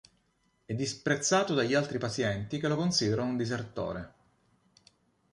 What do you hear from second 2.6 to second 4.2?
lo considerano un disertore.